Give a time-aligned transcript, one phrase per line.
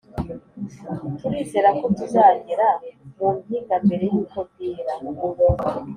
[1.21, 2.67] turizera ko tuzagera
[3.17, 4.93] mu mpinga mbere yuko bwira.